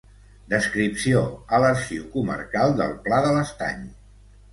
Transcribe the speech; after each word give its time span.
Descripció 0.51 1.19
a 1.57 1.59
l'Arxiu 1.63 2.07
Comarcal 2.15 2.73
del 2.79 2.95
Pla 3.05 3.21
de 3.27 3.35
l'Estany. 3.37 3.85